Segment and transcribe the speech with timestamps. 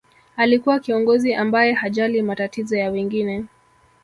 [0.37, 3.45] alikuwa kiongozi ambaye hajali matatizo ya wengine